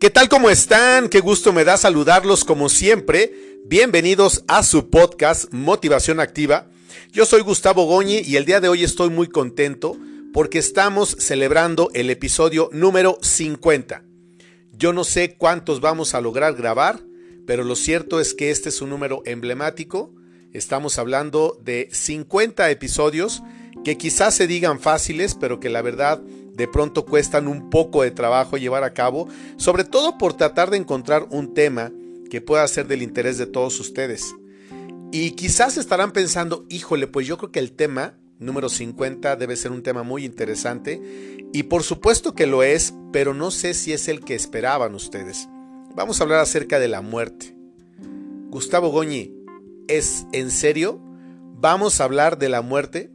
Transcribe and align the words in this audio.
¿Qué 0.00 0.08
tal 0.08 0.30
como 0.30 0.48
están? 0.48 1.10
Qué 1.10 1.20
gusto 1.20 1.52
me 1.52 1.62
da 1.62 1.76
saludarlos 1.76 2.46
como 2.46 2.70
siempre. 2.70 3.58
Bienvenidos 3.66 4.44
a 4.48 4.62
su 4.62 4.88
podcast 4.88 5.52
Motivación 5.52 6.20
Activa. 6.20 6.70
Yo 7.12 7.26
soy 7.26 7.42
Gustavo 7.42 7.84
Goñi 7.84 8.20
y 8.20 8.36
el 8.36 8.46
día 8.46 8.62
de 8.62 8.70
hoy 8.70 8.82
estoy 8.82 9.10
muy 9.10 9.26
contento 9.26 9.98
porque 10.32 10.58
estamos 10.58 11.16
celebrando 11.18 11.90
el 11.92 12.08
episodio 12.08 12.70
número 12.72 13.18
50. 13.20 14.02
Yo 14.72 14.94
no 14.94 15.04
sé 15.04 15.36
cuántos 15.36 15.82
vamos 15.82 16.14
a 16.14 16.22
lograr 16.22 16.54
grabar, 16.54 17.00
pero 17.46 17.62
lo 17.62 17.76
cierto 17.76 18.20
es 18.20 18.32
que 18.32 18.50
este 18.50 18.70
es 18.70 18.80
un 18.80 18.88
número 18.88 19.20
emblemático. 19.26 20.14
Estamos 20.54 20.98
hablando 20.98 21.60
de 21.62 21.90
50 21.92 22.70
episodios 22.70 23.42
que 23.84 23.98
quizás 23.98 24.34
se 24.34 24.46
digan 24.46 24.80
fáciles, 24.80 25.36
pero 25.38 25.60
que 25.60 25.68
la 25.68 25.82
verdad 25.82 26.22
de 26.60 26.68
pronto 26.68 27.06
cuestan 27.06 27.48
un 27.48 27.70
poco 27.70 28.02
de 28.02 28.10
trabajo 28.10 28.58
llevar 28.58 28.84
a 28.84 28.92
cabo, 28.92 29.28
sobre 29.56 29.84
todo 29.84 30.18
por 30.18 30.34
tratar 30.34 30.70
de 30.70 30.76
encontrar 30.76 31.26
un 31.30 31.54
tema 31.54 31.90
que 32.28 32.42
pueda 32.42 32.68
ser 32.68 32.86
del 32.86 33.00
interés 33.00 33.38
de 33.38 33.46
todos 33.46 33.80
ustedes. 33.80 34.34
Y 35.10 35.30
quizás 35.32 35.78
estarán 35.78 36.12
pensando, 36.12 36.66
híjole, 36.68 37.06
pues 37.06 37.26
yo 37.26 37.38
creo 37.38 37.50
que 37.50 37.60
el 37.60 37.72
tema 37.72 38.18
número 38.38 38.68
50 38.68 39.36
debe 39.36 39.56
ser 39.56 39.72
un 39.72 39.82
tema 39.82 40.02
muy 40.02 40.26
interesante. 40.26 41.00
Y 41.52 41.64
por 41.64 41.82
supuesto 41.82 42.34
que 42.34 42.46
lo 42.46 42.62
es, 42.62 42.92
pero 43.10 43.32
no 43.32 43.50
sé 43.50 43.72
si 43.72 43.94
es 43.94 44.08
el 44.08 44.20
que 44.20 44.34
esperaban 44.34 44.94
ustedes. 44.94 45.48
Vamos 45.94 46.20
a 46.20 46.24
hablar 46.24 46.40
acerca 46.40 46.78
de 46.78 46.88
la 46.88 47.00
muerte. 47.00 47.56
Gustavo 48.50 48.90
Goñi, 48.90 49.32
¿es 49.88 50.26
en 50.32 50.50
serio? 50.50 51.00
¿Vamos 51.54 52.00
a 52.00 52.04
hablar 52.04 52.38
de 52.38 52.48
la 52.48 52.62
muerte? 52.62 53.10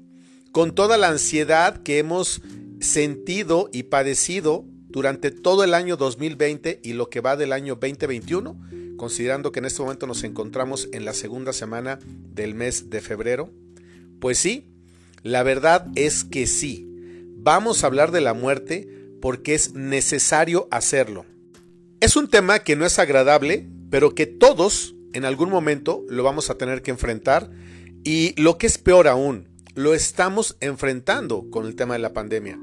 Con 0.51 0.73
toda 0.73 0.97
la 0.97 1.09
ansiedad 1.09 1.83
que 1.83 1.99
hemos 1.99 2.41
sentido 2.85 3.69
y 3.73 3.83
padecido 3.83 4.65
durante 4.87 5.31
todo 5.31 5.65
el 5.65 5.73
año 5.73 5.97
2020 5.97 6.79
y 6.81 6.93
lo 6.93 7.09
que 7.09 7.19
va 7.19 7.35
del 7.35 7.51
año 7.51 7.75
2021, 7.75 8.95
considerando 8.95 9.51
que 9.51 9.59
en 9.59 9.65
este 9.65 9.81
momento 9.81 10.07
nos 10.07 10.23
encontramos 10.23 10.87
en 10.93 11.03
la 11.03 11.13
segunda 11.13 11.51
semana 11.51 11.99
del 12.33 12.55
mes 12.55 12.89
de 12.89 13.01
febrero? 13.01 13.51
Pues 14.21 14.37
sí, 14.37 14.67
la 15.21 15.43
verdad 15.43 15.87
es 15.95 16.23
que 16.23 16.47
sí. 16.47 16.87
Vamos 17.35 17.83
a 17.83 17.87
hablar 17.87 18.11
de 18.11 18.21
la 18.21 18.33
muerte 18.33 18.87
porque 19.21 19.53
es 19.53 19.73
necesario 19.73 20.69
hacerlo. 20.71 21.25
Es 21.99 22.15
un 22.15 22.29
tema 22.29 22.59
que 22.59 22.77
no 22.77 22.85
es 22.85 22.99
agradable, 22.99 23.67
pero 23.89 24.15
que 24.15 24.27
todos 24.27 24.95
en 25.11 25.25
algún 25.25 25.49
momento 25.49 26.05
lo 26.07 26.23
vamos 26.23 26.49
a 26.49 26.57
tener 26.57 26.81
que 26.81 26.91
enfrentar 26.91 27.51
y 28.03 28.39
lo 28.41 28.57
que 28.57 28.67
es 28.67 28.77
peor 28.77 29.07
aún, 29.07 29.49
lo 29.73 29.93
estamos 29.93 30.55
enfrentando 30.61 31.49
con 31.49 31.65
el 31.65 31.75
tema 31.75 31.95
de 31.95 31.99
la 31.99 32.13
pandemia 32.13 32.59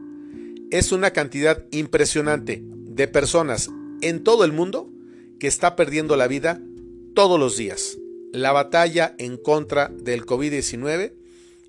es 0.73 0.91
una 0.91 1.11
cantidad 1.11 1.67
impresionante 1.71 2.63
de 2.65 3.07
personas 3.07 3.71
en 4.01 4.25
todo 4.25 4.43
el 4.45 4.53
mundo 4.53 4.91
que 5.39 5.47
está 5.47 5.77
perdiendo 5.77 6.17
la 6.17 6.27
vida 6.27 6.63
todos 7.15 7.39
los 7.39 7.59
días. 7.59 7.99
La 8.33 8.53
batalla 8.53 9.15
en 9.19 9.37
contra 9.37 9.89
del 9.89 10.25
COVID-19 10.25 11.13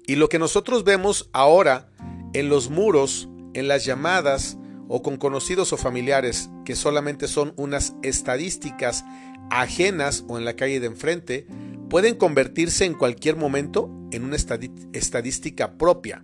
y 0.07 0.15
lo 0.15 0.29
que 0.29 0.39
nosotros 0.39 0.85
vemos 0.85 1.29
ahora 1.33 1.91
en 2.33 2.47
los 2.47 2.69
muros, 2.69 3.27
en 3.53 3.67
las 3.67 3.83
llamadas 3.83 4.57
o 4.87 5.01
con 5.01 5.17
conocidos 5.17 5.73
o 5.73 5.77
familiares 5.77 6.49
que 6.63 6.77
solamente 6.77 7.27
son 7.27 7.53
unas 7.57 7.95
estadísticas 8.03 9.03
ajenas 9.51 10.23
o 10.29 10.37
en 10.37 10.45
la 10.45 10.55
calle 10.55 10.79
de 10.79 10.87
enfrente, 10.87 11.45
pueden 11.89 12.15
convertirse 12.15 12.85
en 12.85 12.93
cualquier 12.93 13.35
momento 13.35 13.91
en 14.13 14.23
una 14.23 14.37
estadística 14.37 15.77
propia, 15.77 16.23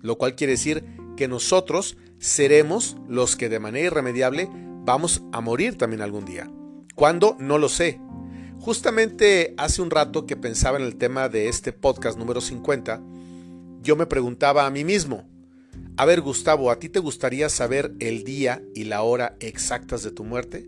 lo 0.00 0.16
cual 0.16 0.36
quiere 0.36 0.52
decir 0.52 0.84
que 1.16 1.26
nosotros 1.26 1.96
seremos 2.20 2.98
los 3.08 3.34
que 3.34 3.48
de 3.48 3.58
manera 3.58 3.86
irremediable 3.86 4.48
vamos 4.84 5.22
a 5.32 5.40
morir 5.40 5.76
también 5.76 6.02
algún 6.02 6.26
día. 6.26 6.48
¿Cuándo? 6.94 7.34
No 7.40 7.56
lo 7.58 7.68
sé. 7.68 7.98
Justamente 8.60 9.54
hace 9.56 9.80
un 9.80 9.90
rato 9.90 10.26
que 10.26 10.36
pensaba 10.36 10.78
en 10.78 10.84
el 10.84 10.96
tema 10.96 11.30
de 11.30 11.48
este 11.48 11.72
podcast 11.72 12.18
número 12.18 12.42
50, 12.42 13.02
yo 13.80 13.96
me 13.96 14.04
preguntaba 14.04 14.66
a 14.66 14.70
mí 14.70 14.84
mismo, 14.84 15.26
a 15.96 16.04
ver 16.04 16.20
Gustavo, 16.20 16.70
¿a 16.70 16.78
ti 16.78 16.90
te 16.90 16.98
gustaría 16.98 17.48
saber 17.48 17.94
el 18.00 18.22
día 18.22 18.62
y 18.74 18.84
la 18.84 19.00
hora 19.00 19.36
exactas 19.40 20.02
de 20.02 20.10
tu 20.10 20.22
muerte? 20.22 20.66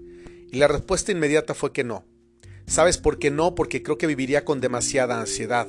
Y 0.51 0.57
la 0.57 0.69
respuesta 0.69 1.13
inmediata 1.13 1.53
fue 1.53 1.73
que 1.73 1.85
no. 1.85 2.07
¿Sabes 2.67 2.97
por 2.97 3.19
qué 3.19 3.31
no? 3.31 3.55
Porque 3.55 3.83
creo 3.83 3.99
que 3.99 4.07
viviría 4.07 4.47
con 4.47 4.63
demasiada 4.63 5.21
ansiedad. 5.21 5.69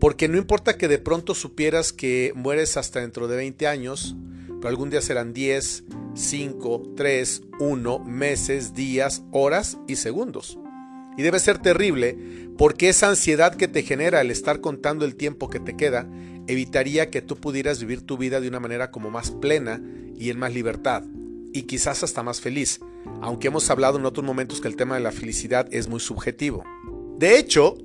Porque 0.00 0.28
no 0.28 0.36
importa 0.36 0.76
que 0.76 0.88
de 0.88 0.98
pronto 0.98 1.34
supieras 1.34 1.94
que 1.94 2.32
mueres 2.34 2.76
hasta 2.76 3.00
dentro 3.00 3.26
de 3.26 3.36
20 3.36 3.66
años, 3.66 4.16
algún 4.68 4.90
día 4.90 5.00
serán 5.00 5.32
10, 5.32 5.84
5, 6.14 6.82
3, 6.96 7.42
1, 7.60 7.98
meses, 8.00 8.74
días, 8.74 9.22
horas 9.32 9.78
y 9.86 9.96
segundos. 9.96 10.58
Y 11.16 11.22
debe 11.22 11.38
ser 11.38 11.58
terrible 11.58 12.18
porque 12.56 12.88
esa 12.88 13.08
ansiedad 13.08 13.54
que 13.54 13.68
te 13.68 13.82
genera 13.82 14.20
el 14.20 14.30
estar 14.30 14.60
contando 14.60 15.04
el 15.04 15.16
tiempo 15.16 15.50
que 15.50 15.60
te 15.60 15.76
queda 15.76 16.08
evitaría 16.46 17.10
que 17.10 17.22
tú 17.22 17.36
pudieras 17.36 17.80
vivir 17.80 18.02
tu 18.02 18.18
vida 18.18 18.40
de 18.40 18.48
una 18.48 18.60
manera 18.60 18.90
como 18.90 19.10
más 19.10 19.30
plena 19.30 19.80
y 20.16 20.30
en 20.30 20.38
más 20.38 20.52
libertad 20.52 21.04
y 21.54 21.62
quizás 21.62 22.02
hasta 22.02 22.22
más 22.22 22.40
feliz, 22.40 22.80
aunque 23.22 23.46
hemos 23.46 23.70
hablado 23.70 23.96
en 23.96 24.04
otros 24.04 24.26
momentos 24.26 24.60
que 24.60 24.68
el 24.68 24.76
tema 24.76 24.96
de 24.96 25.00
la 25.00 25.12
felicidad 25.12 25.68
es 25.72 25.88
muy 25.88 26.00
subjetivo. 26.00 26.64
De 27.16 27.38
hecho, 27.38 27.78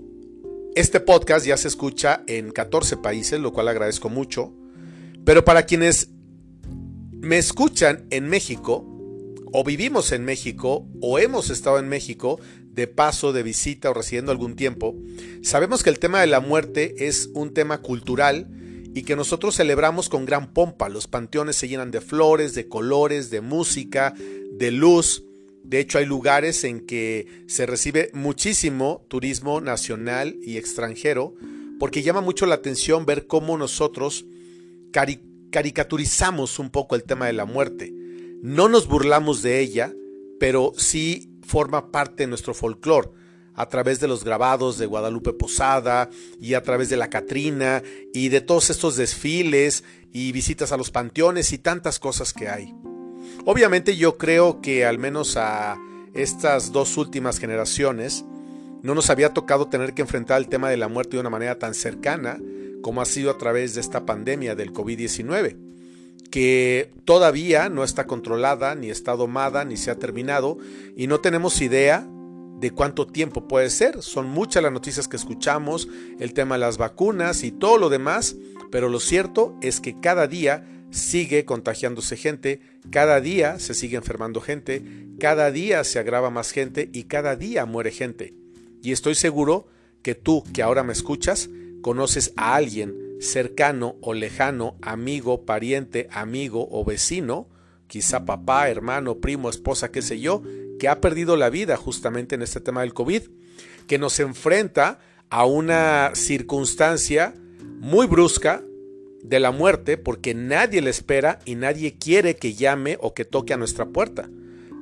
este 0.76 1.00
podcast 1.00 1.46
ya 1.46 1.56
se 1.56 1.68
escucha 1.68 2.24
en 2.26 2.52
14 2.52 2.98
países, 2.98 3.40
lo 3.40 3.54
cual 3.54 3.68
agradezco 3.68 4.10
mucho, 4.10 4.54
pero 5.24 5.46
para 5.46 5.64
quienes 5.64 6.10
me 7.22 7.38
escuchan 7.38 8.06
en 8.10 8.28
México, 8.28 8.86
o 9.52 9.64
vivimos 9.64 10.12
en 10.12 10.26
México, 10.26 10.88
o 11.02 11.20
hemos 11.20 11.50
estado 11.50 11.80
en 11.80 11.90
México 11.90 12.40
de 12.72 12.88
paso, 12.88 13.34
de 13.34 13.44
visita 13.44 13.90
o 13.90 13.94
residiendo 13.94 14.32
algún 14.32 14.56
tiempo, 14.56 14.96
sabemos 15.42 15.84
que 15.84 15.90
el 15.90 16.00
tema 16.00 16.22
de 16.22 16.28
la 16.28 16.40
muerte 16.40 17.08
es 17.08 17.30
un 17.34 17.54
tema 17.54 17.82
cultural 17.82 18.48
y 18.94 19.04
que 19.04 19.16
nosotros 19.16 19.56
celebramos 19.56 20.08
con 20.08 20.26
gran 20.26 20.54
pompa. 20.54 20.90
Los 20.90 21.08
panteones 21.08 21.56
se 21.56 21.68
llenan 21.68 21.92
de 21.92 22.02
flores, 22.02 22.54
de 22.54 22.68
colores, 22.68 23.30
de 23.30 23.42
música, 23.42 24.14
de 24.54 24.72
luz. 24.72 25.24
De 25.64 25.80
hecho, 25.80 25.98
hay 25.98 26.06
lugares 26.06 26.64
en 26.64 26.86
que 26.86 27.44
se 27.48 27.66
recibe 27.66 28.12
muchísimo 28.14 29.06
turismo 29.10 29.62
nacional 29.62 30.38
y 30.42 30.58
extranjero 30.58 31.36
porque 31.80 32.02
llama 32.02 32.22
mucho 32.22 32.46
la 32.46 32.56
atención 32.56 33.06
ver 33.06 33.28
cómo 33.28 33.58
nosotros 33.58 34.26
caricaturizamos 35.52 36.60
un 36.60 36.70
poco 36.70 36.96
el 36.96 37.04
tema 37.04 37.28
de 37.28 37.34
la 37.34 37.46
muerte. 37.46 37.94
No 38.42 38.70
nos 38.70 38.88
burlamos 38.88 39.42
de 39.42 39.60
ella, 39.60 39.94
pero 40.40 40.74
sí 40.78 41.30
forma 41.46 41.92
parte 41.92 42.24
de 42.24 42.28
nuestro 42.28 42.54
folclore 42.54 43.10
a 43.56 43.68
través 43.68 44.00
de 44.00 44.08
los 44.08 44.24
grabados 44.24 44.78
de 44.78 44.86
Guadalupe 44.86 45.34
Posada 45.34 46.10
y 46.40 46.54
a 46.54 46.64
través 46.64 46.90
de 46.90 46.96
la 46.96 47.10
Catrina 47.10 47.84
y 48.14 48.30
de 48.30 48.40
todos 48.40 48.70
estos 48.70 48.96
desfiles 48.96 49.84
y 50.14 50.32
visitas 50.32 50.72
a 50.72 50.78
los 50.78 50.92
panteones 50.92 51.52
y 51.52 51.58
tantas 51.58 52.00
cosas 52.00 52.32
que 52.32 52.48
hay. 52.48 52.74
Obviamente 53.46 53.98
yo 53.98 54.18
creo 54.18 54.62
que 54.62 54.86
al 54.86 54.98
menos 54.98 55.36
a 55.36 55.78
estas 56.14 56.72
dos 56.72 56.96
últimas 56.98 57.40
generaciones 57.40 58.24
no 58.82 58.96
nos 58.96 59.10
había 59.10 59.34
tocado 59.34 59.68
tener 59.68 59.94
que 59.94 60.04
enfrentar 60.04 60.38
el 60.38 60.48
tema 60.48 60.70
de 60.70 60.78
la 60.78 60.88
muerte 60.88 61.18
de 61.18 61.22
una 61.22 61.30
manera 61.30 61.60
tan 61.60 61.74
cercana 61.74 62.40
como 62.82 63.02
ha 63.02 63.06
sido 63.06 63.32
a 63.32 63.38
través 63.38 63.76
de 63.76 63.82
esta 63.82 64.06
pandemia 64.06 64.56
del 64.56 64.74
COVID-19, 64.74 65.58
que 66.30 66.92
todavía 67.06 67.70
no 67.70 67.84
está 67.84 68.06
controlada, 68.06 68.76
ni 68.76 68.90
está 68.90 69.16
domada, 69.16 69.66
ni 69.66 69.78
se 69.78 69.92
ha 69.92 69.96
terminado, 69.96 70.58
y 70.96 71.08
no 71.08 71.20
tenemos 71.20 71.62
idea 71.62 72.08
de 72.60 72.72
cuánto 72.72 73.08
tiempo 73.08 73.48
puede 73.48 73.70
ser. 73.70 74.02
Son 74.02 74.28
muchas 74.28 74.62
las 74.62 74.72
noticias 74.72 75.08
que 75.08 75.18
escuchamos, 75.18 75.88
el 76.20 76.34
tema 76.34 76.56
de 76.56 76.60
las 76.60 76.78
vacunas 76.78 77.44
y 77.44 77.52
todo 77.52 77.78
lo 77.78 77.90
demás, 77.90 78.36
pero 78.72 78.90
lo 78.90 79.00
cierto 79.00 79.58
es 79.62 79.80
que 79.80 80.00
cada 80.00 80.28
día 80.28 80.66
sigue 80.92 81.46
contagiándose 81.46 82.18
gente, 82.18 82.62
cada 82.92 83.22
día 83.22 83.60
se 83.60 83.74
sigue 83.74 83.98
enfermando 83.98 84.42
gente, 84.42 84.84
cada 85.20 85.52
día 85.52 85.84
se 85.84 86.00
agrava 86.00 86.30
más 86.30 86.52
gente 86.52 86.90
y 86.92 87.04
cada 87.04 87.36
día 87.36 87.66
muere 87.66 87.92
gente. 87.92 88.34
Y 88.82 88.92
estoy 88.92 89.16
seguro 89.16 89.68
que 90.02 90.16
tú 90.16 90.44
que 90.54 90.64
ahora 90.64 90.84
me 90.84 90.94
escuchas, 90.94 91.50
conoces 91.82 92.34
a 92.36 92.56
alguien 92.56 92.96
cercano 93.20 93.98
o 94.02 94.14
lejano, 94.14 94.78
amigo, 94.82 95.46
pariente, 95.46 96.08
amigo 96.12 96.68
o 96.72 96.86
vecino, 96.86 97.48
quizá 97.88 98.26
papá, 98.26 98.70
hermano, 98.70 99.20
primo, 99.20 99.50
esposa, 99.50 99.92
qué 99.92 100.02
sé 100.02 100.20
yo, 100.20 100.42
que 100.80 100.88
ha 100.88 101.02
perdido 101.02 101.36
la 101.36 101.50
vida 101.50 101.76
justamente 101.76 102.36
en 102.36 102.42
este 102.42 102.62
tema 102.62 102.82
del 102.82 102.94
COVID, 102.94 103.24
que 103.88 103.98
nos 103.98 104.20
enfrenta 104.20 105.00
a 105.30 105.46
una 105.46 106.12
circunstancia 106.16 107.36
muy 107.80 108.08
brusca 108.08 108.64
de 109.22 109.40
la 109.40 109.52
muerte 109.52 109.98
porque 109.98 110.34
nadie 110.34 110.82
le 110.82 110.90
espera 110.90 111.40
y 111.46 111.56
nadie 111.56 111.96
quiere 111.96 112.36
que 112.36 112.54
llame 112.54 112.98
o 113.02 113.14
que 113.14 113.26
toque 113.26 113.54
a 113.54 113.58
nuestra 113.58 113.86
puerta. 113.88 114.30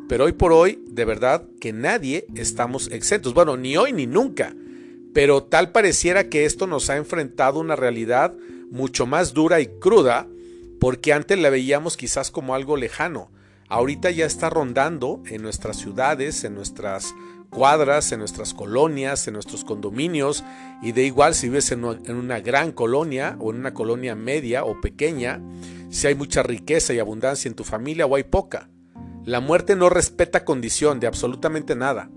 Pero 0.07 0.25
hoy 0.25 0.33
por 0.33 0.53
hoy, 0.53 0.79
de 0.87 1.05
verdad 1.05 1.45
que 1.59 1.73
nadie 1.73 2.27
estamos 2.35 2.89
exentos. 2.91 3.33
Bueno, 3.33 3.57
ni 3.57 3.75
hoy 3.75 3.91
ni 3.91 4.07
nunca 4.07 4.55
pero 5.17 5.41
tal 5.41 5.71
pareciera 5.71 6.29
que 6.29 6.45
esto 6.45 6.67
nos 6.67 6.91
ha 6.91 6.95
enfrentado 6.95 7.59
una 7.59 7.75
realidad 7.75 8.35
mucho 8.69 9.07
más 9.07 9.33
dura 9.33 9.59
y 9.59 9.65
cruda, 9.65 10.27
porque 10.79 11.11
antes 11.11 11.39
la 11.39 11.49
veíamos 11.49 11.97
quizás 11.97 12.29
como 12.29 12.53
algo 12.53 12.77
lejano, 12.77 13.31
ahorita 13.67 14.11
ya 14.11 14.27
está 14.27 14.51
rondando 14.51 15.23
en 15.25 15.41
nuestras 15.41 15.77
ciudades, 15.77 16.43
en 16.43 16.53
nuestras 16.53 17.15
cuadras, 17.49 18.11
en 18.11 18.19
nuestras 18.19 18.53
colonias, 18.53 19.27
en 19.27 19.33
nuestros 19.33 19.63
condominios, 19.65 20.43
y 20.83 20.91
de 20.91 21.05
igual 21.05 21.33
si 21.33 21.47
vives 21.47 21.71
en 21.71 21.83
una 21.83 22.39
gran 22.39 22.71
colonia 22.71 23.37
o 23.39 23.49
en 23.49 23.57
una 23.57 23.73
colonia 23.73 24.13
media 24.13 24.65
o 24.65 24.79
pequeña, 24.81 25.41
si 25.89 26.05
hay 26.05 26.13
mucha 26.13 26.43
riqueza 26.43 26.93
y 26.93 26.99
abundancia 26.99 27.49
en 27.49 27.55
tu 27.55 27.63
familia 27.63 28.05
o 28.05 28.15
hay 28.15 28.23
poca. 28.23 28.69
La 29.25 29.39
muerte 29.39 29.75
no 29.75 29.89
respeta 29.89 30.45
condición 30.45 30.99
de 30.99 31.07
absolutamente 31.07 31.75
nada. 31.75 32.07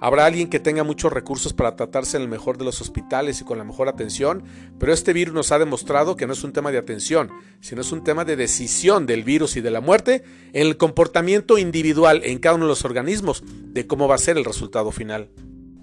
Habrá 0.00 0.26
alguien 0.26 0.48
que 0.48 0.60
tenga 0.60 0.84
muchos 0.84 1.12
recursos 1.12 1.52
para 1.52 1.76
tratarse 1.76 2.16
en 2.16 2.24
el 2.24 2.28
mejor 2.28 2.58
de 2.58 2.64
los 2.64 2.80
hospitales 2.80 3.40
y 3.40 3.44
con 3.44 3.58
la 3.58 3.64
mejor 3.64 3.88
atención, 3.88 4.42
pero 4.78 4.92
este 4.92 5.12
virus 5.12 5.34
nos 5.34 5.52
ha 5.52 5.58
demostrado 5.58 6.16
que 6.16 6.26
no 6.26 6.32
es 6.32 6.44
un 6.44 6.52
tema 6.52 6.72
de 6.72 6.78
atención, 6.78 7.30
sino 7.60 7.80
es 7.80 7.92
un 7.92 8.04
tema 8.04 8.24
de 8.24 8.36
decisión 8.36 9.06
del 9.06 9.22
virus 9.22 9.56
y 9.56 9.60
de 9.60 9.70
la 9.70 9.80
muerte 9.80 10.24
en 10.52 10.66
el 10.66 10.76
comportamiento 10.76 11.58
individual 11.58 12.22
en 12.24 12.38
cada 12.38 12.56
uno 12.56 12.64
de 12.64 12.70
los 12.70 12.84
organismos 12.84 13.42
de 13.46 13.86
cómo 13.86 14.08
va 14.08 14.16
a 14.16 14.18
ser 14.18 14.36
el 14.36 14.44
resultado 14.44 14.90
final. 14.90 15.30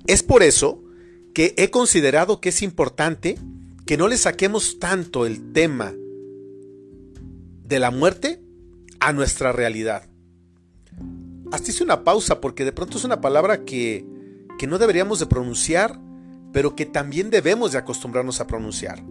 Es 0.08 0.24
por 0.24 0.44
eso 0.44 0.84
que 1.34 1.54
he 1.58 1.70
considerado 1.70 2.42
que 2.42 2.50
es 2.50 2.62
importante 2.62 3.38
que 3.86 3.98
no 3.98 4.08
le 4.08 4.18
saquemos 4.18 4.80
tanto 4.80 5.26
el 5.26 5.54
tema 5.54 5.94
de 7.64 7.80
la 7.80 7.92
muerte 7.92 8.42
a 9.00 9.14
nuestra 9.14 9.52
realidad 9.52 10.11
hasta 11.52 11.72
hice 11.72 11.84
una 11.84 12.04
pausa 12.04 12.42
porque 12.42 12.66
de 12.66 12.72
pronto 12.72 12.98
es 12.98 13.04
una 13.04 13.22
palabra 13.22 13.64
que, 13.66 14.06
que 14.58 14.68
no 14.68 14.78
deberíamos 14.78 15.20
de 15.20 15.26
pronunciar, 15.26 16.00
pero 16.54 16.76
que 16.76 16.86
también 16.86 17.30
debemos 17.30 17.72
de 17.72 17.78
acostumbrarnos 17.78 18.40
a 18.40 18.48
pronunciar. 18.48 19.04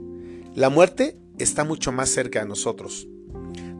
La 0.54 0.70
muerte 0.70 1.16
está 1.38 1.64
mucho 1.64 1.92
más 1.92 2.10
cerca 2.10 2.40
de 2.40 2.48
nosotros. 2.48 3.06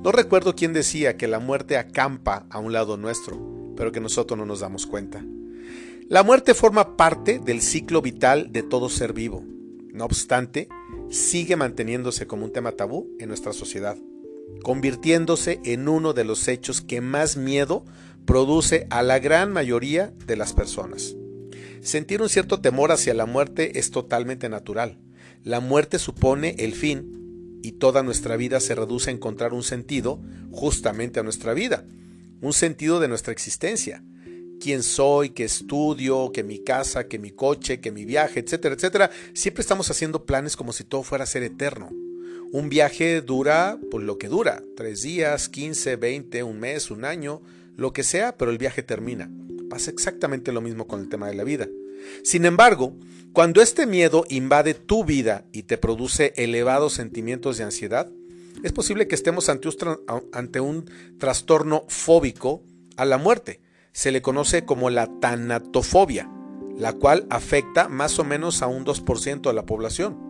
No 0.02 0.12
recuerdo 0.12 0.54
quién 0.54 0.72
decía 0.72 1.16
que 1.16 1.28
la 1.28 1.40
muerte 1.40 1.76
acampa 1.76 2.46
a 2.48 2.58
un 2.58 2.72
lado 2.72 2.96
nuestro, 2.96 3.74
pero 3.76 3.92
que 3.92 4.00
nosotros 4.00 4.38
no 4.38 4.46
nos 4.46 4.60
damos 4.60 4.86
cuenta. 4.86 5.24
La 6.08 6.22
muerte 6.22 6.54
forma 6.54 6.96
parte 6.96 7.38
del 7.38 7.60
ciclo 7.60 8.02
vital 8.02 8.50
de 8.50 8.62
todo 8.62 8.88
ser 8.88 9.12
vivo. 9.12 9.44
No 9.92 10.04
obstante, 10.04 10.68
sigue 11.08 11.56
manteniéndose 11.56 12.26
como 12.26 12.44
un 12.44 12.52
tema 12.52 12.72
tabú 12.72 13.10
en 13.18 13.28
nuestra 13.28 13.52
sociedad, 13.52 13.96
convirtiéndose 14.62 15.60
en 15.64 15.88
uno 15.88 16.12
de 16.12 16.24
los 16.24 16.48
hechos 16.48 16.80
que 16.80 17.00
más 17.00 17.36
miedo 17.36 17.84
produce 18.26 18.86
a 18.90 19.02
la 19.02 19.18
gran 19.18 19.52
mayoría 19.52 20.12
de 20.26 20.36
las 20.36 20.52
personas. 20.52 21.14
Sentir 21.80 22.20
un 22.20 22.28
cierto 22.28 22.60
temor 22.60 22.92
hacia 22.92 23.14
la 23.14 23.26
muerte 23.26 23.78
es 23.78 23.90
totalmente 23.90 24.48
natural. 24.48 24.98
La 25.44 25.60
muerte 25.60 25.98
supone 25.98 26.54
el 26.58 26.74
fin 26.74 27.58
y 27.62 27.72
toda 27.72 28.02
nuestra 28.02 28.36
vida 28.36 28.60
se 28.60 28.74
reduce 28.74 29.10
a 29.10 29.14
encontrar 29.14 29.54
un 29.54 29.62
sentido 29.62 30.20
justamente 30.50 31.20
a 31.20 31.22
nuestra 31.22 31.54
vida, 31.54 31.84
un 32.40 32.52
sentido 32.52 33.00
de 33.00 33.08
nuestra 33.08 33.32
existencia. 33.32 34.04
Quién 34.60 34.82
soy, 34.82 35.30
qué 35.30 35.44
estudio, 35.44 36.32
que 36.32 36.44
mi 36.44 36.62
casa, 36.62 37.08
que 37.08 37.18
mi 37.18 37.30
coche, 37.30 37.80
que 37.80 37.90
mi 37.90 38.04
viaje, 38.04 38.40
etcétera, 38.40 38.74
etcétera. 38.74 39.10
Siempre 39.32 39.62
estamos 39.62 39.90
haciendo 39.90 40.26
planes 40.26 40.56
como 40.56 40.74
si 40.74 40.84
todo 40.84 41.02
fuera 41.02 41.24
a 41.24 41.26
ser 41.26 41.42
eterno. 41.42 41.90
Un 42.52 42.68
viaje 42.68 43.22
dura 43.22 43.78
por 43.90 44.02
lo 44.02 44.18
que 44.18 44.28
dura, 44.28 44.62
tres 44.76 45.02
días, 45.02 45.48
15, 45.48 45.96
20, 45.96 46.42
un 46.42 46.60
mes, 46.60 46.90
un 46.90 47.04
año, 47.06 47.40
lo 47.76 47.92
que 47.92 48.02
sea, 48.02 48.36
pero 48.36 48.50
el 48.50 48.58
viaje 48.58 48.82
termina. 48.82 49.30
Pasa 49.68 49.90
exactamente 49.90 50.52
lo 50.52 50.60
mismo 50.60 50.86
con 50.86 51.00
el 51.00 51.08
tema 51.08 51.28
de 51.28 51.34
la 51.34 51.44
vida. 51.44 51.68
Sin 52.22 52.44
embargo, 52.44 52.96
cuando 53.32 53.62
este 53.62 53.86
miedo 53.86 54.24
invade 54.28 54.74
tu 54.74 55.04
vida 55.04 55.44
y 55.52 55.62
te 55.62 55.78
produce 55.78 56.32
elevados 56.36 56.94
sentimientos 56.94 57.58
de 57.58 57.64
ansiedad, 57.64 58.10
es 58.62 58.72
posible 58.72 59.06
que 59.06 59.14
estemos 59.14 59.48
ante 59.48 60.60
un, 60.60 60.90
trastorno 61.18 61.84
fóbico 61.88 62.62
a 62.96 63.04
la 63.04 63.18
muerte. 63.18 63.60
Se 63.92 64.10
le 64.10 64.22
conoce 64.22 64.64
como 64.64 64.90
la 64.90 65.08
tanatofobia, 65.20 66.30
la 66.76 66.92
cual 66.92 67.26
afecta 67.30 67.88
más 67.88 68.18
o 68.18 68.24
menos 68.24 68.62
a 68.62 68.66
un 68.66 68.84
2% 68.84 69.42
de 69.42 69.52
la 69.52 69.64
población. 69.64 70.29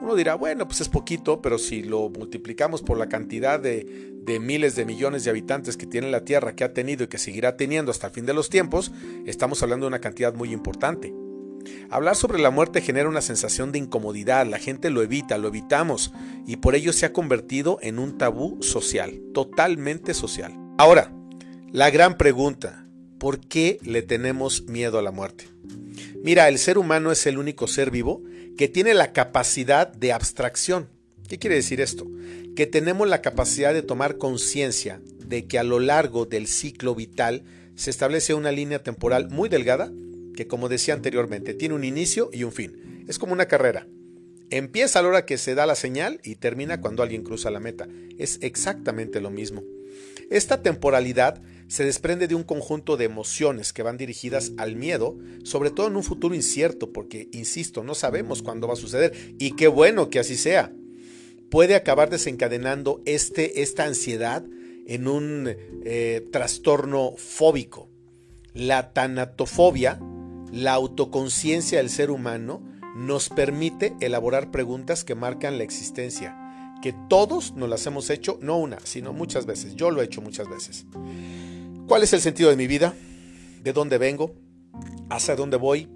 Uno 0.00 0.14
dirá, 0.14 0.34
bueno, 0.34 0.66
pues 0.66 0.80
es 0.80 0.88
poquito, 0.88 1.40
pero 1.40 1.58
si 1.58 1.82
lo 1.82 2.08
multiplicamos 2.10 2.82
por 2.82 2.98
la 2.98 3.08
cantidad 3.08 3.58
de, 3.58 4.12
de, 4.22 4.40
miles 4.40 4.76
de 4.76 4.84
millones 4.84 5.24
de 5.24 5.30
habitantes 5.30 5.76
que 5.76 5.86
tiene 5.86 6.10
la 6.10 6.24
Tierra, 6.24 6.54
que 6.54 6.64
ha 6.64 6.72
tenido 6.72 7.04
y 7.04 7.08
que 7.08 7.18
seguirá 7.18 7.56
teniendo 7.56 7.90
hasta 7.90 8.08
el 8.08 8.12
fin 8.12 8.26
de 8.26 8.34
los 8.34 8.50
tiempos, 8.50 8.92
estamos 9.24 9.62
hablando 9.62 9.86
de 9.86 9.88
una 9.88 10.00
cantidad 10.00 10.34
muy 10.34 10.52
importante. 10.52 11.14
Hablar 11.90 12.16
sobre 12.16 12.38
la 12.38 12.50
muerte 12.50 12.80
genera 12.80 13.08
una 13.08 13.20
sensación 13.20 13.72
de 13.72 13.78
incomodidad, 13.78 14.46
la 14.46 14.58
gente 14.58 14.90
lo 14.90 15.02
evita, 15.02 15.38
lo 15.38 15.48
evitamos, 15.48 16.12
y 16.46 16.56
por 16.56 16.74
ello 16.74 16.92
se 16.92 17.06
ha 17.06 17.12
convertido 17.12 17.78
en 17.82 17.98
un 17.98 18.18
tabú 18.18 18.62
social, 18.62 19.20
totalmente 19.32 20.14
social. 20.14 20.52
Ahora, 20.78 21.12
la 21.72 21.90
gran 21.90 22.16
pregunta, 22.16 22.86
¿por 23.18 23.40
qué 23.40 23.78
le 23.82 24.02
tenemos 24.02 24.64
miedo 24.66 24.98
a 24.98 25.02
la 25.02 25.10
muerte? 25.10 25.48
Mira, 26.22 26.48
el 26.48 26.58
ser 26.58 26.78
humano 26.78 27.12
es 27.12 27.26
el 27.26 27.38
único 27.38 27.66
ser 27.66 27.90
vivo 27.90 28.22
que 28.56 28.68
tiene 28.68 28.94
la 28.94 29.12
capacidad 29.12 29.88
de 29.88 30.12
abstracción. 30.12 30.88
¿Qué 31.28 31.38
quiere 31.38 31.56
decir 31.56 31.80
esto? 31.80 32.06
Que 32.54 32.66
tenemos 32.66 33.08
la 33.08 33.20
capacidad 33.20 33.74
de 33.74 33.82
tomar 33.82 34.18
conciencia 34.18 35.00
de 35.18 35.46
que 35.46 35.58
a 35.58 35.64
lo 35.64 35.80
largo 35.80 36.24
del 36.24 36.46
ciclo 36.46 36.94
vital 36.94 37.44
se 37.74 37.90
establece 37.90 38.34
una 38.34 38.52
línea 38.52 38.82
temporal 38.82 39.28
muy 39.28 39.48
delgada 39.48 39.92
que, 40.34 40.46
como 40.46 40.68
decía 40.68 40.94
anteriormente, 40.94 41.54
tiene 41.54 41.74
un 41.74 41.84
inicio 41.84 42.30
y 42.32 42.44
un 42.44 42.52
fin. 42.52 43.04
Es 43.08 43.18
como 43.18 43.32
una 43.32 43.46
carrera. 43.46 43.86
Empieza 44.50 45.00
a 45.00 45.02
la 45.02 45.08
hora 45.08 45.26
que 45.26 45.38
se 45.38 45.54
da 45.54 45.66
la 45.66 45.74
señal 45.74 46.20
y 46.22 46.36
termina 46.36 46.80
cuando 46.80 47.02
alguien 47.02 47.24
cruza 47.24 47.50
la 47.50 47.60
meta. 47.60 47.88
Es 48.18 48.38
exactamente 48.42 49.20
lo 49.20 49.30
mismo. 49.30 49.62
Esta 50.30 50.62
temporalidad 50.62 51.42
se 51.68 51.84
desprende 51.84 52.28
de 52.28 52.34
un 52.34 52.44
conjunto 52.44 52.96
de 52.96 53.04
emociones 53.04 53.72
que 53.72 53.82
van 53.82 53.96
dirigidas 53.96 54.52
al 54.56 54.76
miedo, 54.76 55.16
sobre 55.44 55.70
todo 55.70 55.88
en 55.88 55.96
un 55.96 56.04
futuro 56.04 56.34
incierto, 56.34 56.92
porque, 56.92 57.28
insisto, 57.32 57.82
no 57.82 57.94
sabemos 57.94 58.42
cuándo 58.42 58.68
va 58.68 58.74
a 58.74 58.76
suceder, 58.76 59.12
y 59.38 59.52
qué 59.52 59.68
bueno 59.68 60.08
que 60.10 60.18
así 60.18 60.36
sea. 60.36 60.72
Puede 61.50 61.74
acabar 61.74 62.10
desencadenando 62.10 63.02
este, 63.04 63.62
esta 63.62 63.84
ansiedad 63.84 64.44
en 64.86 65.08
un 65.08 65.54
eh, 65.84 66.24
trastorno 66.32 67.14
fóbico. 67.16 67.88
La 68.54 68.92
tanatofobia, 68.92 70.00
la 70.52 70.72
autoconciencia 70.72 71.78
del 71.78 71.90
ser 71.90 72.10
humano, 72.10 72.62
nos 72.96 73.28
permite 73.28 73.94
elaborar 74.00 74.50
preguntas 74.50 75.04
que 75.04 75.14
marcan 75.14 75.58
la 75.58 75.64
existencia, 75.64 76.34
que 76.82 76.94
todos 77.08 77.54
nos 77.54 77.68
las 77.68 77.86
hemos 77.86 78.10
hecho, 78.10 78.38
no 78.40 78.58
una, 78.58 78.78
sino 78.84 79.12
muchas 79.12 79.46
veces. 79.46 79.74
Yo 79.74 79.90
lo 79.90 80.02
he 80.02 80.04
hecho 80.04 80.20
muchas 80.20 80.48
veces. 80.48 80.86
¿Cuál 81.86 82.02
es 82.02 82.12
el 82.12 82.20
sentido 82.20 82.50
de 82.50 82.56
mi 82.56 82.66
vida? 82.66 82.94
¿De 83.62 83.72
dónde 83.72 83.98
vengo? 83.98 84.34
¿Hacia 85.08 85.36
dónde 85.36 85.56
voy? 85.56 85.88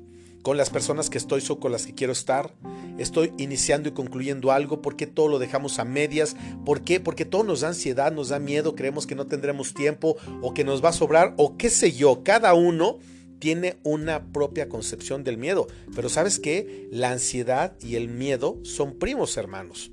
¿Con 0.42 0.56
las 0.56 0.70
personas 0.70 1.10
que 1.10 1.18
estoy 1.18 1.42
o 1.48 1.60
con 1.60 1.70
las 1.70 1.84
que 1.84 1.94
quiero 1.94 2.12
estar? 2.12 2.54
¿Estoy 2.98 3.32
iniciando 3.38 3.88
y 3.88 3.92
concluyendo 3.92 4.52
algo? 4.52 4.80
¿Por 4.80 4.96
qué 4.96 5.06
todo 5.06 5.28
lo 5.28 5.38
dejamos 5.38 5.78
a 5.78 5.84
medias? 5.84 6.34
¿Por 6.64 6.82
qué? 6.82 6.98
Porque 6.98 7.24
todo 7.24 7.44
nos 7.44 7.60
da 7.60 7.68
ansiedad, 7.68 8.12
nos 8.12 8.30
da 8.30 8.38
miedo, 8.38 8.74
creemos 8.74 9.06
que 9.06 9.14
no 9.14 9.26
tendremos 9.26 9.74
tiempo 9.74 10.16
o 10.40 10.54
que 10.54 10.64
nos 10.64 10.82
va 10.82 10.90
a 10.90 10.94
sobrar 10.94 11.34
o 11.36 11.56
qué 11.56 11.68
sé 11.68 11.92
yo. 11.92 12.22
Cada 12.24 12.54
uno 12.54 12.98
tiene 13.38 13.78
una 13.82 14.32
propia 14.32 14.68
concepción 14.68 15.24
del 15.24 15.36
miedo. 15.36 15.66
Pero 15.94 16.08
sabes 16.08 16.38
qué? 16.38 16.88
La 16.90 17.10
ansiedad 17.10 17.76
y 17.80 17.96
el 17.96 18.08
miedo 18.08 18.58
son 18.62 18.98
primos 18.98 19.36
hermanos. 19.36 19.90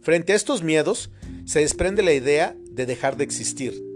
Frente 0.00 0.32
a 0.32 0.36
estos 0.36 0.62
miedos 0.62 1.10
se 1.44 1.60
desprende 1.60 2.02
la 2.02 2.12
idea 2.12 2.56
de 2.70 2.86
dejar 2.86 3.16
de 3.16 3.24
existir 3.24 3.88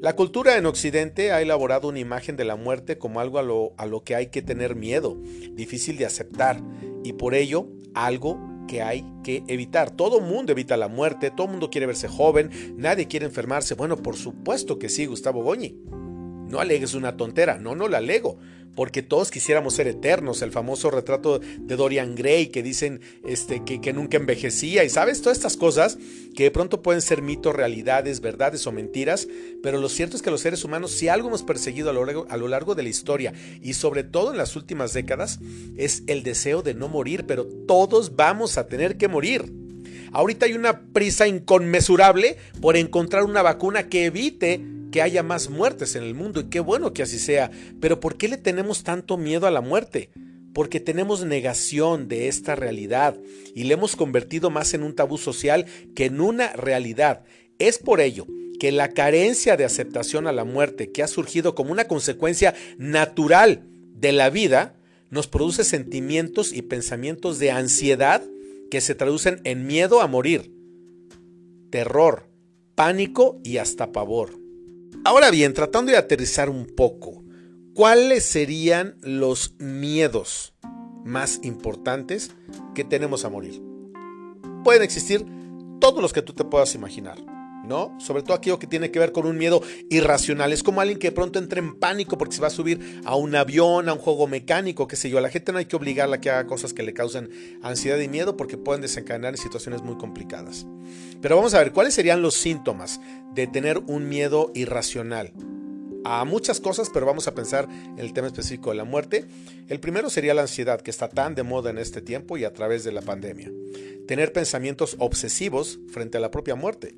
la 0.00 0.14
cultura 0.14 0.56
en 0.56 0.66
Occidente 0.66 1.32
ha 1.32 1.42
elaborado 1.42 1.88
una 1.88 1.98
imagen 1.98 2.36
de 2.36 2.44
la 2.44 2.54
muerte 2.54 2.98
como 2.98 3.18
algo 3.18 3.40
a 3.76 3.86
lo, 3.86 4.04
que 4.04 4.14
hay 4.14 4.28
que 4.28 4.42
tener 4.42 4.76
miedo, 4.76 5.16
difícil 5.54 5.96
de 5.96 6.06
aceptar 6.06 6.62
y 7.02 7.14
por 7.14 7.34
ello 7.34 7.66
algo 7.94 8.38
que 8.68 8.80
hay 8.80 9.04
que 9.24 9.42
evitar. 9.48 9.90
Todo 9.90 10.20
mundo 10.20 10.52
evita 10.52 10.76
la 10.76 10.86
muerte, 10.86 11.32
todo 11.32 11.48
mundo 11.48 11.68
quiere 11.68 11.88
verse 11.88 12.06
joven, 12.06 12.76
nadie 12.76 13.08
quiere 13.08 13.26
enfermarse. 13.26 13.74
Bueno, 13.74 13.96
por 13.96 14.14
supuesto 14.14 14.78
que 14.78 14.88
sí, 14.88 15.06
Gustavo 15.06 15.42
Goñi. 15.42 15.82
No 16.48 16.60
alegues 16.60 16.94
una 16.94 17.16
tontera, 17.16 17.58
no, 17.58 17.74
no 17.74 17.88
la 17.88 17.98
alego 17.98 18.38
porque 18.78 19.02
todos 19.02 19.32
quisiéramos 19.32 19.74
ser 19.74 19.88
eternos, 19.88 20.40
el 20.40 20.52
famoso 20.52 20.88
retrato 20.88 21.40
de 21.40 21.74
Dorian 21.74 22.14
Gray 22.14 22.46
que 22.46 22.62
dicen 22.62 23.00
este, 23.26 23.64
que, 23.64 23.92
nunca 23.92 24.18
envejecía 24.18 24.84
y 24.84 24.88
sabes, 24.88 25.20
todas 25.20 25.36
estas 25.36 25.56
cosas 25.56 25.98
que 26.36 26.44
de 26.44 26.52
pronto 26.52 26.80
pueden 26.80 27.02
ser 27.02 27.20
mitos, 27.20 27.56
realidades, 27.56 28.20
verdades 28.20 28.68
o 28.68 28.70
mentiras, 28.70 29.26
pero 29.64 29.78
lo 29.78 29.88
cierto 29.88 30.14
es 30.14 30.22
que 30.22 30.30
los 30.30 30.42
seres 30.42 30.62
humanos, 30.62 30.92
si 30.92 31.08
algo 31.08 31.26
hemos 31.26 31.42
perseguido 31.42 31.90
a 31.90 31.92
lo, 31.92 32.48
largo, 32.48 32.76
de 32.76 32.84
la 32.84 32.88
historia 32.88 33.32
y 33.60 33.72
sobre 33.72 34.04
todo 34.04 34.30
en 34.30 34.38
las 34.38 34.54
últimas 34.54 34.92
décadas, 34.92 35.40
es 35.76 36.04
el 36.06 36.22
deseo 36.22 36.62
de 36.62 36.74
no 36.74 36.86
morir, 36.86 37.24
pero 37.26 37.46
todos 37.66 38.14
vamos 38.14 38.58
a 38.58 38.68
tener 38.68 38.96
que 38.96 39.08
morir. 39.08 39.52
Ahorita 40.12 40.46
hay 40.46 40.52
una 40.52 40.82
prisa 40.92 41.26
inconmensurable 41.26 42.36
por 42.60 42.76
encontrar 42.76 43.24
una 43.24 43.42
vacuna 43.42 43.88
que 43.88 44.04
evite 44.04 44.77
que 44.90 45.02
haya 45.02 45.22
más 45.22 45.50
muertes 45.50 45.94
en 45.96 46.02
el 46.02 46.14
mundo 46.14 46.40
y 46.40 46.44
qué 46.44 46.60
bueno 46.60 46.92
que 46.92 47.02
así 47.02 47.18
sea. 47.18 47.50
Pero 47.80 48.00
¿por 48.00 48.16
qué 48.16 48.28
le 48.28 48.36
tenemos 48.36 48.84
tanto 48.84 49.16
miedo 49.16 49.46
a 49.46 49.50
la 49.50 49.60
muerte? 49.60 50.10
Porque 50.54 50.80
tenemos 50.80 51.24
negación 51.24 52.08
de 52.08 52.28
esta 52.28 52.56
realidad 52.56 53.16
y 53.54 53.64
le 53.64 53.74
hemos 53.74 53.96
convertido 53.96 54.50
más 54.50 54.74
en 54.74 54.82
un 54.82 54.94
tabú 54.94 55.18
social 55.18 55.66
que 55.94 56.06
en 56.06 56.20
una 56.20 56.52
realidad. 56.54 57.24
Es 57.58 57.78
por 57.78 58.00
ello 58.00 58.26
que 58.58 58.72
la 58.72 58.88
carencia 58.88 59.56
de 59.56 59.64
aceptación 59.64 60.26
a 60.26 60.32
la 60.32 60.44
muerte 60.44 60.90
que 60.90 61.02
ha 61.02 61.08
surgido 61.08 61.54
como 61.54 61.72
una 61.72 61.86
consecuencia 61.86 62.54
natural 62.76 63.62
de 63.94 64.12
la 64.12 64.30
vida 64.30 64.74
nos 65.10 65.26
produce 65.26 65.64
sentimientos 65.64 66.52
y 66.52 66.62
pensamientos 66.62 67.38
de 67.38 67.50
ansiedad 67.50 68.22
que 68.70 68.80
se 68.80 68.94
traducen 68.94 69.40
en 69.44 69.66
miedo 69.66 70.00
a 70.00 70.06
morir, 70.06 70.52
terror, 71.70 72.26
pánico 72.74 73.40
y 73.44 73.58
hasta 73.58 73.92
pavor. 73.92 74.47
Ahora 75.04 75.30
bien, 75.30 75.54
tratando 75.54 75.92
de 75.92 75.98
aterrizar 75.98 76.50
un 76.50 76.66
poco, 76.66 77.24
¿cuáles 77.74 78.24
serían 78.24 78.96
los 79.00 79.54
miedos 79.58 80.54
más 81.04 81.40
importantes 81.42 82.32
que 82.74 82.84
tenemos 82.84 83.24
a 83.24 83.30
morir? 83.30 83.62
Pueden 84.64 84.82
existir 84.82 85.24
todos 85.80 86.02
los 86.02 86.12
que 86.12 86.22
tú 86.22 86.32
te 86.34 86.44
puedas 86.44 86.74
imaginar. 86.74 87.18
Sobre 87.98 88.22
todo 88.22 88.34
aquello 88.34 88.58
que 88.58 88.66
tiene 88.66 88.90
que 88.90 88.98
ver 88.98 89.12
con 89.12 89.26
un 89.26 89.36
miedo 89.36 89.62
irracional. 89.90 90.52
Es 90.52 90.62
como 90.62 90.80
alguien 90.80 90.98
que 90.98 91.08
de 91.08 91.12
pronto 91.12 91.38
entra 91.38 91.58
en 91.58 91.78
pánico 91.78 92.16
porque 92.16 92.34
se 92.34 92.40
va 92.40 92.46
a 92.46 92.50
subir 92.50 93.00
a 93.04 93.14
un 93.14 93.34
avión, 93.34 93.88
a 93.88 93.92
un 93.92 93.98
juego 93.98 94.26
mecánico, 94.26 94.88
qué 94.88 94.96
sé 94.96 95.10
yo. 95.10 95.18
A 95.18 95.20
la 95.20 95.28
gente 95.28 95.52
no 95.52 95.58
hay 95.58 95.66
que 95.66 95.76
obligarla 95.76 96.16
a 96.16 96.20
que 96.20 96.30
haga 96.30 96.46
cosas 96.46 96.72
que 96.72 96.82
le 96.82 96.94
causen 96.94 97.30
ansiedad 97.62 97.98
y 97.98 98.08
miedo 98.08 98.36
porque 98.36 98.56
pueden 98.56 98.80
desencadenar 98.80 99.34
en 99.34 99.38
situaciones 99.38 99.82
muy 99.82 99.96
complicadas. 99.96 100.66
Pero 101.20 101.36
vamos 101.36 101.54
a 101.54 101.58
ver, 101.58 101.72
¿cuáles 101.72 101.94
serían 101.94 102.22
los 102.22 102.34
síntomas 102.34 103.00
de 103.34 103.46
tener 103.46 103.78
un 103.78 104.08
miedo 104.08 104.50
irracional? 104.54 105.32
a 106.04 106.24
muchas 106.24 106.60
cosas, 106.60 106.90
pero 106.94 107.04
vamos 107.04 107.28
a 107.28 107.34
pensar 107.34 107.68
en 107.68 107.98
el 107.98 108.14
tema 108.14 108.28
específico 108.28 108.70
de 108.70 108.76
la 108.76 108.84
muerte. 108.84 109.26
El 109.68 109.80
primero 109.80 110.08
sería 110.08 110.32
la 110.32 110.42
ansiedad, 110.42 110.80
que 110.80 110.90
está 110.90 111.08
tan 111.08 111.34
de 111.34 111.42
moda 111.42 111.68
en 111.68 111.76
este 111.76 112.00
tiempo 112.00 112.38
y 112.38 112.44
a 112.44 112.52
través 112.52 112.82
de 112.84 112.92
la 112.92 113.02
pandemia. 113.02 113.50
Tener 114.06 114.32
pensamientos 114.32 114.96
obsesivos 115.00 115.80
frente 115.88 116.16
a 116.16 116.20
la 116.20 116.30
propia 116.30 116.54
muerte 116.54 116.94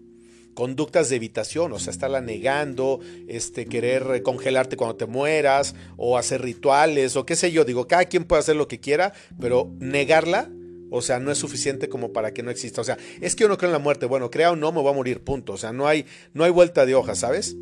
conductas 0.55 1.09
de 1.09 1.17
evitación, 1.17 1.73
o 1.73 1.79
sea, 1.79 1.91
estarla 1.91 2.21
negando, 2.21 3.01
este, 3.29 3.67
querer 3.67 4.23
congelarte 4.23 4.77
cuando 4.77 4.97
te 4.97 5.07
mueras, 5.07 5.75
o 5.97 6.19
hacer 6.19 6.43
rituales, 6.43 7.17
o 7.17 7.25
qué 7.25 7.37
sé 7.37 7.53
yo. 7.53 7.65
Digo, 7.65 7.87
cada 7.87 8.05
quien 8.05 8.25
puede 8.25 8.41
hacer 8.41 8.57
lo 8.57 8.69
que 8.69 8.81
quiera, 8.81 9.13
pero 9.41 9.71
negarla, 9.79 10.51
o 10.91 11.03
sea, 11.03 11.21
no 11.21 11.31
es 11.31 11.39
suficiente 11.39 11.89
como 11.89 12.13
para 12.13 12.33
que 12.35 12.43
no 12.43 12.51
exista. 12.51 12.81
O 12.81 12.85
sea, 12.85 12.99
es 13.21 13.37
que 13.37 13.43
yo 13.43 13.49
no 13.49 13.57
creo 13.57 13.69
en 13.69 13.75
la 13.75 13.79
muerte. 13.79 14.07
Bueno, 14.07 14.31
crea 14.31 14.51
o 14.51 14.57
no, 14.57 14.73
me 14.73 14.81
voy 14.81 14.91
a 14.91 14.95
morir, 14.95 15.23
punto. 15.23 15.53
O 15.53 15.59
sea, 15.59 15.73
no 15.73 15.87
hay, 15.87 16.05
no 16.35 16.45
hay 16.45 16.51
vuelta 16.51 16.85
de 16.85 16.95
hoja, 16.95 17.15
¿sabes? 17.15 17.57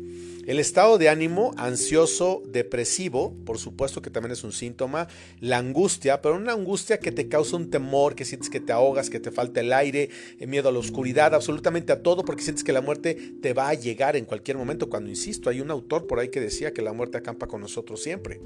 El 0.49 0.57
estado 0.57 0.97
de 0.97 1.09
ánimo 1.09 1.53
ansioso, 1.57 2.41
depresivo, 2.43 3.35
por 3.45 3.59
supuesto 3.59 4.01
que 4.01 4.09
también 4.09 4.31
es 4.31 4.43
un 4.43 4.51
síntoma, 4.51 5.07
la 5.41 5.59
angustia, 5.59 6.23
pero 6.23 6.37
una 6.37 6.53
angustia 6.53 6.97
que 6.97 7.11
te 7.11 7.29
causa 7.29 7.55
un 7.55 7.69
temor, 7.69 8.15
que 8.15 8.25
sientes 8.25 8.49
que 8.49 8.59
te 8.59 8.73
ahogas, 8.73 9.11
que 9.11 9.19
te 9.19 9.29
falta 9.29 9.59
el 9.59 9.71
aire, 9.71 10.09
eh, 10.39 10.47
miedo 10.47 10.67
a 10.67 10.71
la 10.71 10.79
oscuridad, 10.79 11.35
absolutamente 11.35 11.93
a 11.93 12.01
todo, 12.01 12.25
porque 12.25 12.41
sientes 12.41 12.63
que 12.63 12.73
la 12.73 12.81
muerte 12.81 13.13
te 13.43 13.53
va 13.53 13.69
a 13.69 13.75
llegar 13.75 14.15
en 14.15 14.25
cualquier 14.25 14.57
momento. 14.57 14.89
Cuando, 14.89 15.11
insisto, 15.11 15.51
hay 15.51 15.61
un 15.61 15.69
autor 15.69 16.07
por 16.07 16.17
ahí 16.17 16.29
que 16.29 16.41
decía 16.41 16.73
que 16.73 16.81
la 16.81 16.93
muerte 16.93 17.19
acampa 17.19 17.45
con 17.45 17.61
nosotros 17.61 18.01
siempre. 18.01 18.41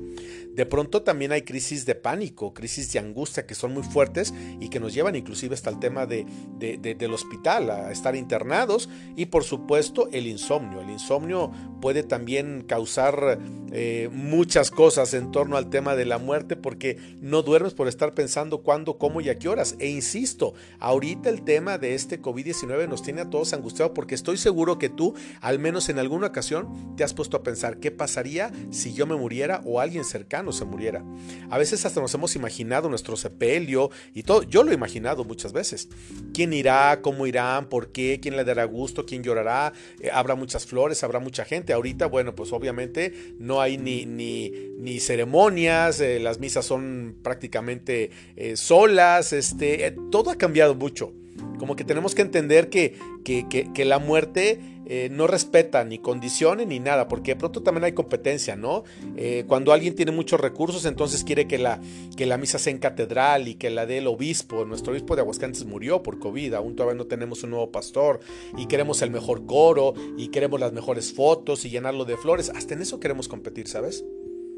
De 0.49 0.65
pronto 0.65 1.03
también 1.03 1.31
hay 1.31 1.43
crisis 1.43 1.85
de 1.85 1.95
pánico, 1.95 2.53
crisis 2.53 2.91
de 2.91 2.99
angustia 2.99 3.45
que 3.45 3.55
son 3.55 3.73
muy 3.73 3.83
fuertes 3.83 4.33
y 4.59 4.67
que 4.67 4.81
nos 4.81 4.93
llevan 4.93 5.15
inclusive 5.15 5.55
hasta 5.55 5.69
el 5.69 5.79
tema 5.79 6.05
de, 6.05 6.25
del 6.59 7.13
hospital, 7.13 7.69
a 7.69 7.93
estar 7.93 8.13
internados 8.17 8.89
y 9.15 9.27
por 9.27 9.45
supuesto 9.45 10.09
el 10.11 10.27
insomnio. 10.27 10.81
El 10.81 10.89
insomnio 10.89 11.49
puede 11.79 11.92
puede 11.93 12.01
también 12.01 12.63
causar 12.67 13.37
eh, 13.71 14.09
muchas 14.11 14.71
cosas 14.71 15.13
en 15.13 15.29
torno 15.29 15.57
al 15.57 15.69
tema 15.69 15.95
de 15.95 16.05
la 16.05 16.17
muerte 16.17 16.55
porque 16.55 16.97
no 17.21 17.43
duermes 17.43 17.75
por 17.75 17.87
estar 17.87 18.15
pensando 18.15 18.63
cuándo, 18.63 18.97
cómo 18.97 19.21
y 19.21 19.29
a 19.29 19.37
qué 19.37 19.47
horas. 19.47 19.75
E 19.77 19.89
insisto, 19.89 20.55
ahorita 20.79 21.29
el 21.29 21.43
tema 21.43 21.77
de 21.77 21.93
este 21.93 22.19
COVID-19 22.19 22.89
nos 22.89 23.03
tiene 23.03 23.21
a 23.21 23.29
todos 23.29 23.53
angustiados 23.53 23.91
porque 23.93 24.15
estoy 24.15 24.37
seguro 24.37 24.79
que 24.79 24.89
tú, 24.89 25.13
al 25.39 25.59
menos 25.59 25.87
en 25.87 25.99
alguna 25.99 26.25
ocasión, 26.25 26.95
te 26.97 27.03
has 27.03 27.13
puesto 27.13 27.37
a 27.37 27.43
pensar 27.43 27.77
qué 27.77 27.91
pasaría 27.91 28.51
si 28.71 28.95
yo 28.95 29.05
me 29.05 29.15
muriera 29.15 29.61
o 29.63 29.79
alguien 29.79 30.03
cercano 30.03 30.51
se 30.51 30.65
muriera. 30.65 31.05
A 31.51 31.59
veces 31.59 31.85
hasta 31.85 32.01
nos 32.01 32.13
hemos 32.15 32.35
imaginado 32.35 32.89
nuestro 32.89 33.15
sepelio 33.17 33.91
y 34.15 34.23
todo. 34.23 34.41
Yo 34.41 34.63
lo 34.63 34.71
he 34.71 34.73
imaginado 34.73 35.25
muchas 35.25 35.53
veces. 35.53 35.89
¿Quién 36.33 36.53
irá? 36.53 37.01
¿Cómo 37.03 37.27
irán? 37.27 37.69
¿Por 37.69 37.91
qué? 37.91 38.19
¿Quién 38.19 38.35
le 38.35 38.43
dará 38.43 38.63
gusto? 38.63 39.05
¿Quién 39.05 39.21
llorará? 39.21 39.73
Eh, 39.99 40.09
habrá 40.11 40.33
muchas 40.33 40.65
flores, 40.65 41.03
habrá 41.03 41.19
mucha 41.19 41.45
gente 41.45 41.73
ahorita, 41.83 42.05
bueno, 42.05 42.33
pues 42.33 42.53
obviamente 42.53 43.13
no 43.39 43.59
hay 43.59 43.77
ni, 43.77 44.05
ni, 44.05 44.99
ceremonias, 45.01 45.99
eh, 45.99 46.19
las 46.21 46.39
misas 46.39 46.65
son 46.65 47.15
prácticamente 47.21 48.09
eh, 48.37 48.55
solas, 48.55 49.33
este, 49.33 49.85
eh, 49.87 49.95
todo 50.09 50.31
ha 50.31 50.37
cambiado 50.37 50.75
mucho. 50.75 51.11
Como 51.59 51.75
que 51.75 51.83
tenemos 51.83 52.15
que 52.15 52.21
entender 52.21 52.69
que, 52.69 52.95
que, 53.23 53.85
la 53.85 53.99
muerte 53.99 54.59
eh, 54.85 55.09
no 55.11 55.27
respeta 55.27 55.83
ni 55.83 55.99
condiciones 55.99 56.67
ni 56.67 56.79
nada, 56.79 57.07
porque 57.07 57.31
de 57.31 57.35
pronto 57.37 57.63
también 57.63 57.85
hay 57.85 57.93
competencia, 57.93 58.55
¿no? 58.55 58.83
Eh, 59.15 59.45
cuando 59.47 59.71
alguien 59.71 59.95
tiene 59.95 60.11
muchos 60.11 60.39
recursos, 60.39 60.85
entonces 60.85 61.23
quiere 61.23 61.47
que 61.47 61.57
la, 61.57 61.79
que 62.17 62.25
la 62.25 62.37
misa 62.37 62.59
sea 62.59 62.71
en 62.71 62.79
catedral 62.79 63.47
y 63.47 63.55
que 63.55 63.69
la 63.69 63.85
dé 63.85 63.99
el 63.99 64.07
obispo. 64.07 64.65
Nuestro 64.65 64.91
obispo 64.91 65.15
de 65.15 65.21
Aguascalientes 65.21 65.65
murió 65.65 66.03
por 66.03 66.19
COVID, 66.19 66.53
aún 66.55 66.75
todavía 66.75 66.97
no 66.97 67.07
tenemos 67.07 67.43
un 67.43 67.51
nuevo 67.51 67.71
pastor 67.71 68.19
y 68.57 68.65
queremos 68.65 69.01
el 69.01 69.11
mejor 69.11 69.45
coro 69.45 69.93
y 70.17 70.27
queremos 70.29 70.59
las 70.59 70.73
mejores 70.73 71.13
fotos 71.13 71.65
y 71.65 71.69
llenarlo 71.69 72.05
de 72.05 72.17
flores. 72.17 72.49
Hasta 72.49 72.73
en 72.73 72.81
eso 72.81 72.99
queremos 72.99 73.27
competir, 73.27 73.67
¿sabes? 73.67 74.03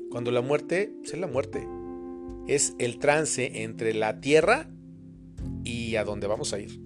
Cuando 0.10 0.32
la 0.32 0.42
muerte 0.42 0.94
es 1.04 1.18
la 1.18 1.28
muerte. 1.28 1.68
Es 2.48 2.76
el 2.78 3.00
trance 3.00 3.64
entre 3.64 3.94
la 3.94 4.22
tierra 4.22 4.70
y 5.64 5.96
a 5.96 6.04
dónde 6.04 6.28
vamos 6.28 6.54
a 6.54 6.60
ir 6.60 6.85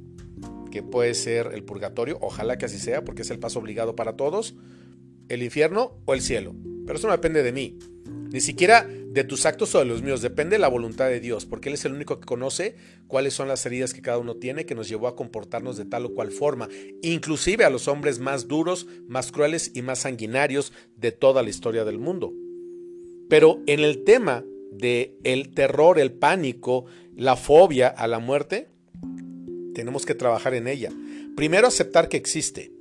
que 0.70 0.84
puede 0.84 1.14
ser 1.14 1.52
el 1.54 1.64
purgatorio, 1.64 2.18
ojalá 2.22 2.58
que 2.58 2.66
así 2.66 2.80
sea, 2.80 3.04
porque 3.04 3.24
es 3.24 3.32
el 3.32 3.40
paso 3.40 3.60
obligado 3.60 3.96
para 3.96 4.16
todos, 4.16 4.56
el 5.28 5.44
infierno 5.44 5.98
o 6.06 6.14
el 6.14 6.22
cielo. 6.22 6.56
Pero 6.86 6.98
eso 6.98 7.08
no 7.08 7.14
depende 7.14 7.44
de 7.44 7.52
mí, 7.52 7.78
ni 8.32 8.42
siquiera 8.42 8.88
de 8.88 9.24
tus 9.24 9.48
actos 9.48 9.74
o 9.74 9.80
de 9.80 9.86
los 9.86 10.04
míos, 10.04 10.22
depende 10.22 10.56
de 10.56 10.60
la 10.60 10.68
voluntad 10.68 11.08
de 11.08 11.20
Dios, 11.20 11.48
porque 11.48 11.70
Él 11.70 11.76
es 11.76 11.86
el 11.86 11.94
único 11.94 12.20
que 12.20 12.28
conoce 12.28 12.76
cuáles 13.08 13.34
son 13.34 13.48
las 13.48 13.66
heridas 13.66 13.94
que 13.94 14.04
cada 14.04 14.20
uno 14.20 14.36
tiene 14.36 14.68
que 14.68 14.76
nos 14.76 14.88
llevó 14.88 15.08
a 15.08 15.16
comportarnos 15.16 15.78
de 15.78 15.86
tal 15.86 16.06
o 16.06 16.14
cual 16.14 16.32
forma, 16.32 16.70
inclusive 17.02 17.66
a 17.66 17.72
los 17.72 17.88
hombres 17.88 18.20
más 18.20 18.48
duros, 18.48 18.86
más 19.08 19.32
crueles 19.32 19.72
y 19.74 19.82
más 19.82 20.00
sanguinarios 20.00 20.74
de 20.96 21.12
toda 21.12 21.42
la 21.42 21.50
historia 21.50 21.86
del 21.86 21.98
mundo. 21.98 22.32
Pero 23.30 23.62
en 23.66 23.80
el 23.80 24.04
tema 24.04 24.44
de 24.72 25.18
el 25.24 25.50
terror, 25.50 26.00
el 26.00 26.12
pánico, 26.12 26.86
la 27.16 27.36
fobia 27.36 27.88
a 27.88 28.08
la 28.08 28.20
muerte, 28.20 28.68
tenemos 29.80 30.06
que 30.06 30.14
trabajar 30.14 30.54
en 30.56 30.68
ella. 30.68 30.92
Primero, 31.38 31.66
aceptar 31.66 32.10
que 32.10 32.18
existe. 32.18 32.74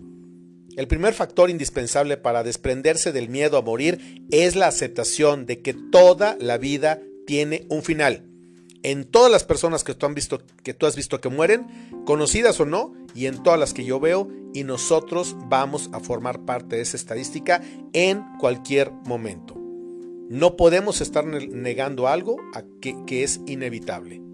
El 0.77 0.89
primer 0.89 1.15
factor 1.15 1.49
indispensable 1.49 2.17
para 2.17 2.43
desprenderse 2.43 3.13
del 3.13 3.29
miedo 3.29 3.57
a 3.57 3.63
morir 3.63 4.25
es 4.33 4.57
la 4.57 4.67
aceptación 4.67 5.47
de 5.47 5.63
que 5.63 5.75
toda 5.75 6.37
la 6.41 6.59
vida 6.59 7.01
tiene 7.25 7.67
un 7.69 7.85
final. 7.85 8.25
En 8.83 9.05
todas 9.05 9.31
las 9.31 9.45
personas 9.45 9.85
que 9.85 9.95
tú, 9.95 10.07
han 10.07 10.15
visto, 10.15 10.43
que 10.65 10.75
tú 10.75 10.87
has 10.87 10.97
visto 10.97 11.21
que 11.21 11.29
mueren, 11.29 11.69
conocidas 12.05 12.59
o 12.59 12.67
no, 12.67 12.95
y 13.15 13.27
en 13.27 13.45
todas 13.45 13.61
las 13.61 13.75
que 13.75 13.85
yo 13.85 14.01
veo, 14.01 14.29
y 14.53 14.65
nosotros 14.65 15.37
vamos 15.47 15.91
a 15.93 16.01
formar 16.01 16.45
parte 16.45 16.77
de 16.77 16.83
esa 16.83 16.97
estadística 16.97 17.63
en 17.93 18.25
cualquier 18.41 18.91
momento. 18.91 19.55
No 20.29 20.57
podemos 20.57 21.01
estar 21.01 21.25
negando 21.25 22.09
algo 22.09 22.39
que 22.81 23.23
es 23.23 23.41
inevitable. 23.47 24.28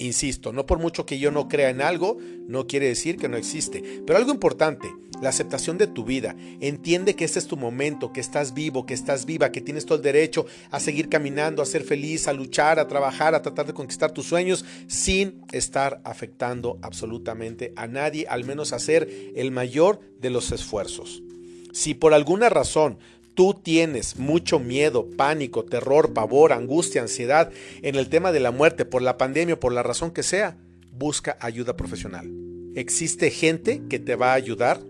Insisto, 0.00 0.54
no 0.54 0.64
por 0.64 0.78
mucho 0.78 1.04
que 1.04 1.18
yo 1.18 1.30
no 1.30 1.46
crea 1.46 1.68
en 1.68 1.82
algo, 1.82 2.16
no 2.48 2.66
quiere 2.66 2.88
decir 2.88 3.18
que 3.18 3.28
no 3.28 3.36
existe. 3.36 4.02
Pero 4.06 4.18
algo 4.18 4.32
importante, 4.32 4.90
la 5.20 5.28
aceptación 5.28 5.76
de 5.76 5.86
tu 5.86 6.06
vida. 6.06 6.34
Entiende 6.62 7.14
que 7.14 7.26
este 7.26 7.38
es 7.38 7.46
tu 7.46 7.58
momento, 7.58 8.10
que 8.10 8.20
estás 8.20 8.54
vivo, 8.54 8.86
que 8.86 8.94
estás 8.94 9.26
viva, 9.26 9.52
que 9.52 9.60
tienes 9.60 9.84
todo 9.84 9.96
el 9.96 10.02
derecho 10.02 10.46
a 10.70 10.80
seguir 10.80 11.10
caminando, 11.10 11.60
a 11.60 11.66
ser 11.66 11.84
feliz, 11.84 12.28
a 12.28 12.32
luchar, 12.32 12.78
a 12.78 12.88
trabajar, 12.88 13.34
a 13.34 13.42
tratar 13.42 13.66
de 13.66 13.74
conquistar 13.74 14.10
tus 14.12 14.24
sueños 14.24 14.64
sin 14.86 15.42
estar 15.52 16.00
afectando 16.04 16.78
absolutamente 16.80 17.74
a 17.76 17.86
nadie, 17.86 18.26
al 18.26 18.44
menos 18.44 18.72
hacer 18.72 19.06
el 19.36 19.50
mayor 19.50 20.00
de 20.18 20.30
los 20.30 20.50
esfuerzos. 20.50 21.22
Si 21.72 21.92
por 21.92 22.14
alguna 22.14 22.48
razón 22.48 22.98
tú 23.40 23.54
tienes 23.54 24.18
mucho 24.18 24.58
miedo, 24.58 25.08
pánico, 25.16 25.64
terror, 25.64 26.12
pavor, 26.12 26.52
angustia, 26.52 27.00
ansiedad 27.00 27.50
en 27.80 27.94
el 27.94 28.10
tema 28.10 28.32
de 28.32 28.40
la 28.40 28.50
muerte 28.50 28.84
por 28.84 29.00
la 29.00 29.16
pandemia 29.16 29.54
o 29.54 29.60
por 29.60 29.72
la 29.72 29.82
razón 29.82 30.10
que 30.10 30.22
sea, 30.22 30.58
busca 30.92 31.38
ayuda 31.40 31.74
profesional. 31.74 32.30
Existe 32.74 33.30
gente 33.30 33.80
que 33.88 33.98
te 33.98 34.14
va 34.14 34.32
a 34.32 34.34
ayudar 34.34 34.82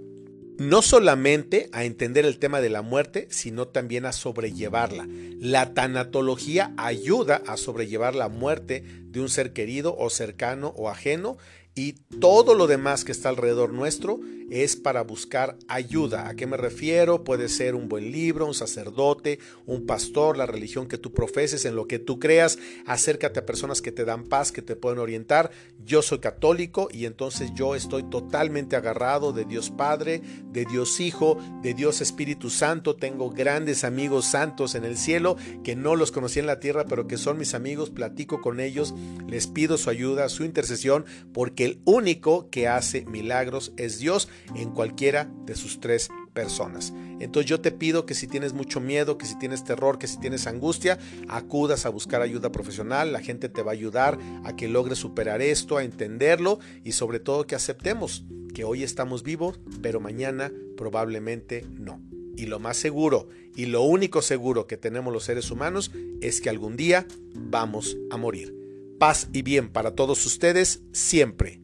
no 0.59 0.83
solamente 0.83 1.69
a 1.71 1.85
entender 1.85 2.27
el 2.27 2.41
tema 2.41 2.61
de 2.61 2.71
la 2.71 2.83
muerte, 2.83 3.29
sino 3.31 3.69
también 3.69 4.05
a 4.05 4.11
sobrellevarla. 4.11 5.07
La 5.39 5.73
tanatología 5.73 6.75
ayuda 6.77 7.43
a 7.47 7.57
sobrellevar 7.57 8.17
la 8.17 8.29
muerte 8.29 8.83
de 9.05 9.21
un 9.21 9.29
ser 9.29 9.53
querido 9.53 9.97
o 9.97 10.11
cercano 10.11 10.75
o 10.77 10.89
ajeno 10.89 11.39
y 11.77 11.93
todo 12.19 12.57
lo 12.57 12.67
demás 12.67 13.05
que 13.05 13.13
está 13.13 13.29
alrededor 13.29 13.73
nuestro 13.73 14.19
es 14.51 14.77
para 14.77 15.03
buscar 15.03 15.57
ayuda. 15.69 16.29
¿A 16.29 16.35
qué 16.35 16.47
me 16.47 16.57
refiero? 16.57 17.25
Puede 17.25 17.49
ser 17.49 17.75
un 17.75 17.89
buen 17.89 18.11
libro, 18.11 18.47
un 18.47 18.55
sacerdote, 18.55 19.39
un 19.67 19.87
pastor, 19.87 20.37
la 20.37 20.47
religión 20.47 20.89
que 20.89 20.99
tú 20.99 21.13
profeses, 21.13 21.65
en 21.65 21.77
lo 21.77 21.87
que 21.87 21.99
tú 21.99 22.19
creas. 22.19 22.59
Acércate 22.87 23.41
a 23.41 23.47
personas 23.47 23.81
que 23.81 23.93
te 23.93 24.05
dan 24.05 24.25
paz, 24.25 24.53
que 24.53 24.63
te 24.63 24.77
pueden 24.77 24.99
orientar. 24.99 25.51
Yo 25.85 26.03
soy 26.03 26.19
católico 26.19 26.89
y 26.93 27.07
entonces 27.07 27.53
yo 27.55 27.75
estoy 27.75 28.03
totalmente 28.05 28.77
agarrado 28.77 29.33
de 29.33 29.45
Dios 29.45 29.71
Padre, 29.71 30.21
de 30.53 30.65
Dios 30.65 31.01
Hijo, 31.01 31.39
de 31.63 31.75
Dios 31.75 32.01
Espíritu 32.01 32.51
Santo. 32.51 32.97
Tengo 32.97 33.31
grandes 33.31 33.85
amigos 33.85 34.27
santos 34.27 34.75
en 34.75 34.85
el 34.85 34.97
cielo 34.97 35.37
que 35.63 35.77
no 35.77 35.97
los 35.97 36.11
conocí 36.11 36.41
en 36.41 36.47
la 36.47 36.61
tierra, 36.61 36.85
pero 36.87 37.07
que 37.07 37.17
son 37.17 37.39
mis 37.39 37.55
amigos. 37.55 37.91
Platico 37.91 38.41
con 38.41 38.61
ellos, 38.61 38.95
les 39.29 39.47
pido 39.47 39.79
su 39.79 39.91
ayuda, 39.91 40.29
su 40.29 40.45
intercesión, 40.45 41.05
porque 41.33 41.65
el 41.65 41.81
único 41.85 42.51
que 42.51 42.69
hace 42.69 43.05
milagros 43.05 43.73
es 43.77 43.99
Dios 43.99 44.29
en 44.55 44.71
cualquiera 44.71 45.31
de 45.47 45.55
sus 45.55 45.81
tres 45.81 46.09
personas. 46.33 46.93
Entonces 47.21 47.49
yo 47.49 47.61
te 47.61 47.73
pido 47.73 48.07
que 48.07 48.15
si 48.15 48.27
tienes 48.27 48.53
mucho 48.53 48.81
miedo, 48.81 49.19
que 49.19 49.27
si 49.27 49.39
tienes 49.39 49.65
terror, 49.65 49.99
que 49.99 50.07
si 50.07 50.19
tienes 50.19 50.47
angustia, 50.47 50.99
acudas 51.29 51.87
a 51.87 51.91
buscar 51.91 52.23
ayuda 52.23 52.53
profesional. 52.53 53.13
La 53.13 53.21
gente 53.21 53.49
te 53.49 53.63
va 53.63 53.73
a 53.73 53.75
ayudar 53.75 54.19
a 54.45 54.57
que 54.57 54.69
logres 54.69 54.99
superar 54.99 55.43
esto, 55.43 55.77
a 55.77 55.85
entenderlo 55.85 56.59
y 56.85 56.93
sobre 56.93 57.21
todo 57.21 57.47
que 57.47 57.55
aceptemos 57.55 58.25
que 58.55 58.65
hoy 58.65 58.83
estamos 58.83 59.23
vivos, 59.23 59.61
pero 59.83 60.01
mañana 60.01 60.53
probablemente 60.77 61.65
no. 61.79 62.01
Y 62.37 62.47
lo 62.47 62.59
más 62.59 62.77
seguro 62.77 63.29
y 63.55 63.67
lo 63.67 63.83
único 63.83 64.23
seguro 64.23 64.67
que 64.67 64.77
tenemos 64.77 65.13
los 65.13 65.25
seres 65.25 65.51
humanos 65.51 65.91
es 66.21 66.41
que 66.41 66.49
algún 66.49 66.77
día 66.77 67.07
vamos 67.35 67.97
a 68.11 68.17
morir. 68.17 68.57
Paz 68.99 69.29
y 69.33 69.43
bien 69.43 69.69
para 69.69 69.95
todos 69.95 70.25
ustedes 70.27 70.83
siempre 70.93 71.61